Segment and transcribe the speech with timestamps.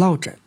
[0.00, 0.38] 落枕，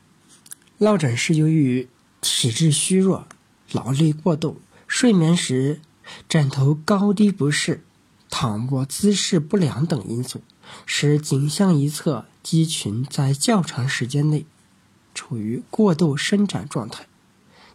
[0.79, 1.87] 落枕是由于
[2.21, 3.27] 体质虚弱、
[3.72, 5.79] 劳累过度、睡眠时
[6.28, 7.84] 枕头高低不适、
[8.31, 10.42] 躺卧姿势不良等因素，
[10.88, 14.47] 使颈项一侧肌群在较长时间内
[15.13, 17.05] 处于过度伸展状态，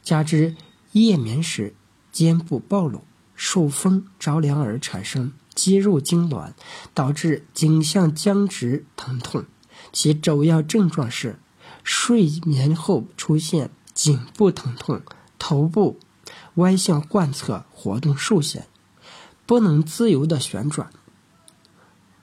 [0.02, 0.56] 加之
[0.90, 1.76] 夜眠时
[2.10, 3.04] 肩部暴露、
[3.36, 6.54] 受风着凉而产生肌肉痉挛，
[6.92, 9.44] 导致颈项僵直疼痛。
[9.92, 11.38] 其主要症状是。
[11.90, 15.00] 睡眠后出现颈部疼痛、
[15.38, 15.98] 头部
[16.56, 18.66] 歪向患侧、活动受限，
[19.46, 20.90] 不能自由的旋转。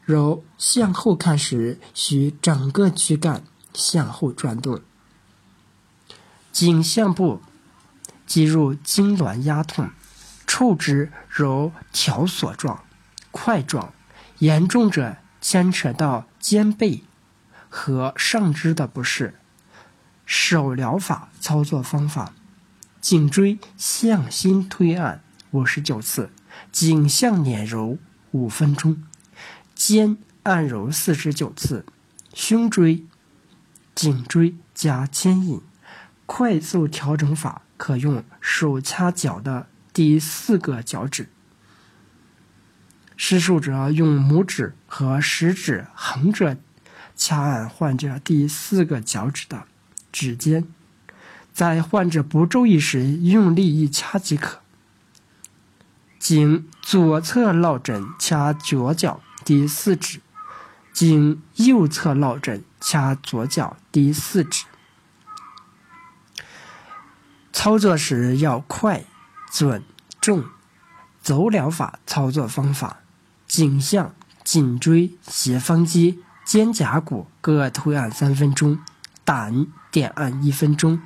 [0.04, 4.82] 揉向后看时，需整个躯干向后转动。
[6.52, 7.42] 颈项部
[8.28, 9.90] 肌肉痉挛压痛，
[10.46, 12.84] 触之如条索状、
[13.32, 13.92] 块状，
[14.38, 17.04] 严重者牵扯到肩背
[17.68, 19.40] 和上肢的不适。
[20.26, 22.34] 手疗法操作方法：
[23.00, 26.32] 颈椎向心推按五十九次，
[26.72, 27.98] 颈项捻揉
[28.32, 29.04] 五分钟，
[29.74, 31.86] 肩按揉四十九次，
[32.34, 33.06] 胸椎、
[33.94, 35.62] 颈椎加牵引。
[36.26, 41.30] 快速调整法可用手掐脚的第四个脚趾，
[43.16, 46.58] 施术者用拇指和食指横着
[47.16, 49.68] 掐按患者第四个脚趾的。
[50.16, 50.66] 指尖，
[51.52, 54.62] 在患者不注意时用力一掐即可。
[56.18, 60.22] 经左侧落枕掐左脚第四指，
[60.94, 64.64] 经右侧落枕掐左脚第四指。
[67.52, 69.04] 操作时要快、
[69.52, 69.84] 准、
[70.22, 70.46] 重。
[71.22, 73.00] 走疗法操作方法：
[73.48, 78.80] 颈项、颈椎、斜方肌、肩胛骨各推按三分钟。
[79.24, 79.66] 胆
[79.96, 81.00] 点按一分钟，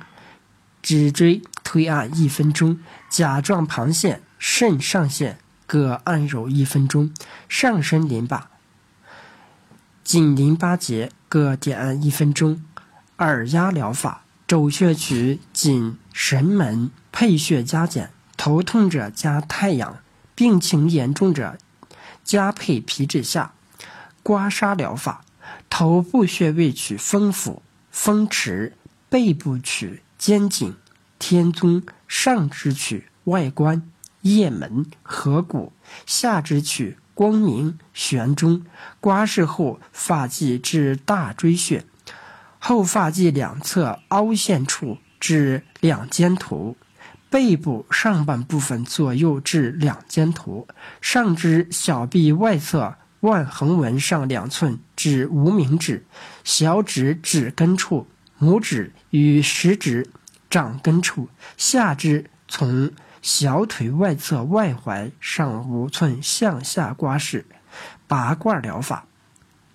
[0.82, 7.14] 脊椎推按一分钟，甲状旁腺、肾上腺各按揉一分钟，
[7.48, 8.50] 上身淋巴、
[10.02, 12.64] 颈淋巴结各点按一分钟。
[13.18, 18.10] 耳压疗法：走穴取颈、神门，配穴加减。
[18.36, 19.98] 头痛者加太阳，
[20.34, 21.56] 病情严重者
[22.24, 23.52] 加配皮质下。
[24.24, 25.24] 刮痧疗法：
[25.68, 27.62] 头部穴位取风府。
[27.92, 28.76] 风池
[29.10, 30.76] 背部取肩颈、
[31.18, 33.82] 天宗，上肢取外关、
[34.20, 35.72] 腋门、合谷，
[36.06, 38.64] 下肢取光明、悬中。
[39.00, 41.84] 刮拭后，发际至大椎穴，
[42.60, 46.76] 后发际两侧凹陷处至两肩头，
[47.28, 50.68] 背部上半部分左右至两肩头，
[51.00, 52.94] 上肢小臂外侧。
[53.20, 56.06] 腕横纹上两寸至无名指、
[56.42, 58.06] 小指指根处、
[58.40, 60.08] 拇指与食指
[60.48, 62.90] 掌根处，下肢从
[63.20, 67.44] 小腿外侧外踝上五寸向下刮拭。
[68.08, 69.04] 拔罐疗法，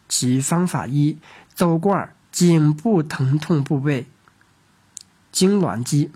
[0.09, 1.20] 其方法一：
[1.54, 4.08] 走罐颈部疼痛部位，
[5.31, 6.12] 痉挛肌，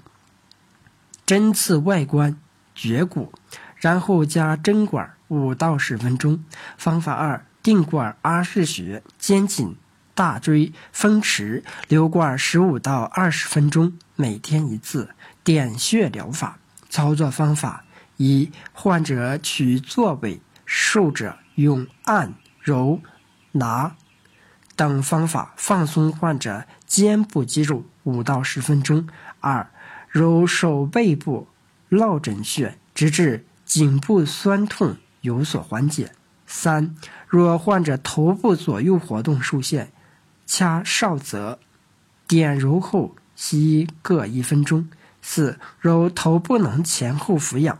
[1.25, 2.37] 针刺外关
[2.73, 3.31] 绝骨，
[3.75, 5.13] 然后加针管。
[5.29, 6.43] 五到十分钟。
[6.75, 9.75] 方法二：定罐阿是穴、肩颈、
[10.19, 15.11] 大椎、风池，留罐十五到二十分钟，每天一次。
[15.45, 16.59] 点穴疗法
[16.89, 17.85] 操作方法：
[18.17, 22.99] 一、患者取坐位，受者用按、揉、
[23.53, 23.95] 拿
[24.75, 29.07] 等方法放松患者肩部肌肉五到十分钟。
[29.39, 29.71] 二、
[30.09, 31.47] 揉手背部
[31.87, 34.97] 落枕穴，直至颈部酸痛。
[35.21, 36.11] 有所缓解。
[36.45, 36.93] 三，
[37.25, 39.93] 若患者头部左右活动受限，
[40.51, 41.59] 掐少泽，
[42.27, 44.89] 点揉后息各一分钟。
[45.21, 47.77] 四，揉头部能前后俯仰，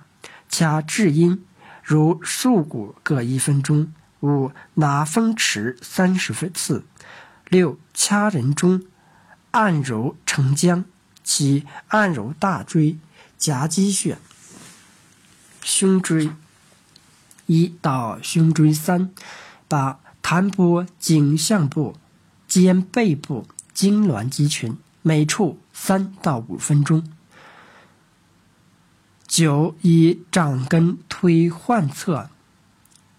[0.47, 1.44] 掐至阴，
[1.81, 3.91] 揉束骨各一分钟。
[4.19, 6.85] 五，拿风池三十分次。
[7.47, 8.84] 六，掐人中，
[9.49, 10.84] 按揉承浆。
[11.23, 12.99] 七，按揉大椎、
[13.35, 14.20] 夹击穴、
[15.64, 16.29] 胸椎。
[17.47, 19.11] 一到胸椎三，
[19.67, 21.96] 八弹拨颈项部、
[22.49, 27.07] 肩背部痉挛肌群，每处三到五分钟。
[29.28, 32.31] 九以掌根推患侧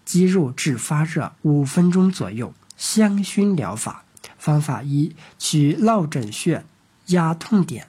[0.03, 2.53] 肌肉至发热五分钟左右。
[2.75, 4.03] 香薰疗法
[4.37, 6.65] 方法一：取落枕穴
[7.07, 7.87] 压痛点，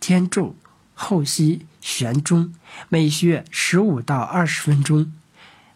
[0.00, 0.56] 天柱、
[0.94, 2.52] 后溪、悬中，
[2.88, 5.12] 每穴十五到二十分钟。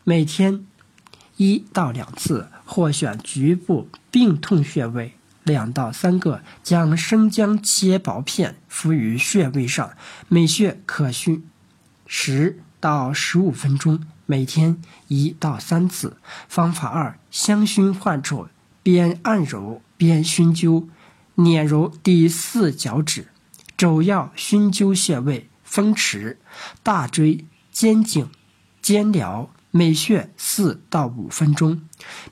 [0.02, 0.66] 每天
[1.38, 5.14] 一到两次，或选局部病痛穴位
[5.44, 9.93] 两到三个，将生姜切薄片敷于穴位上，
[10.29, 11.49] 每穴可熏
[12.06, 16.17] 十到十五分钟，每天一到三次。
[16.49, 18.49] 方法二：香薰患处，
[18.82, 20.88] 边按揉边熏灸，
[21.37, 23.29] 捻揉第四脚趾，
[23.76, 26.38] 肘要熏灸穴位：风池、
[26.82, 28.29] 大椎、肩颈、
[28.82, 29.49] 肩髎。
[29.70, 31.82] 每穴四到五分钟。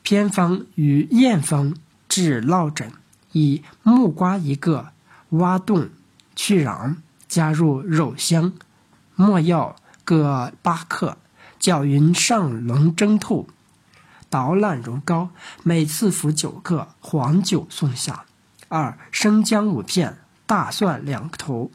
[0.02, 1.74] 偏方与验方
[2.08, 2.92] 治落枕：
[3.32, 4.88] 以木瓜一个，
[5.30, 5.90] 挖洞
[6.34, 6.96] 去瓤，
[7.28, 8.52] 加入肉香、
[9.14, 11.18] 末药各八克，
[11.58, 13.46] 搅匀上笼蒸透，
[14.30, 15.30] 捣烂如膏。
[15.62, 18.24] 每次服九克，黄酒送下。
[18.68, 21.70] 二生姜五片，大蒜两头，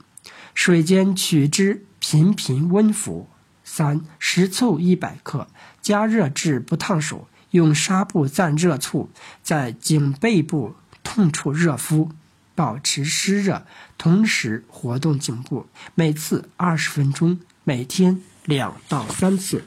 [0.54, 3.28] 水煎取汁，频频温服。
[3.74, 5.48] 三食醋一百克，
[5.82, 9.10] 加热至不烫手，用纱布蘸热醋，
[9.42, 10.76] 在颈背部
[11.06, 12.10] 痛处热敷，
[12.54, 13.66] 保持湿热，
[13.98, 19.64] 同时活动颈部，每次二十分钟，每天两到三次。